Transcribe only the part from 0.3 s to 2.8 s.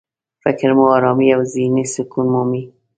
فکر مو ارامي او ذهني سکون مومي.